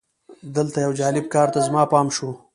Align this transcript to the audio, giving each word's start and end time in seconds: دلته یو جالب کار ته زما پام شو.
دلته 0.55 0.77
یو 0.85 0.91
جالب 0.99 1.25
کار 1.33 1.47
ته 1.53 1.59
زما 1.67 1.83
پام 1.91 2.07
شو. 2.15 2.29